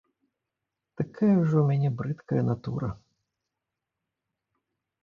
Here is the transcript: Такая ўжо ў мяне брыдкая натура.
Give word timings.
Такая 1.01 1.29
ўжо 1.41 1.51
ў 1.61 1.65
мяне 1.73 1.89
брыдкая 2.01 2.41
натура. 2.49 2.89